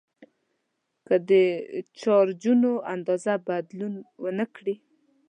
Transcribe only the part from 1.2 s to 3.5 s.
د چارجونو اندازه